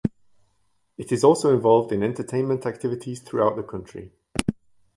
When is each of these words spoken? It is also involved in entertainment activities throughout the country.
It 0.97 1.11
is 1.11 1.23
also 1.23 1.53
involved 1.53 1.91
in 1.91 2.01
entertainment 2.01 2.65
activities 2.65 3.19
throughout 3.19 3.55
the 3.55 3.61
country. 3.61 4.11